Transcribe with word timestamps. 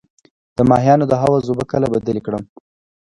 د 0.57 0.59
ماهیانو 0.69 1.05
د 1.07 1.13
حوض 1.21 1.45
اوبه 1.49 1.65
کله 1.71 1.85
بدلې 1.93 2.21
کړم؟ 2.25 2.43